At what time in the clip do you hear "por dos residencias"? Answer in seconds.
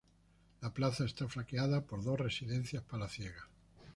1.85-2.81